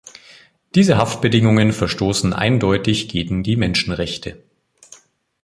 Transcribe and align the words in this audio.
Diese 0.73 0.97
Haftbedingungen 0.97 1.73
verstoßen 1.73 2.33
eindeutig 2.33 3.07
gegen 3.07 3.43
die 3.43 3.55
Menschenrechte. 3.55 4.43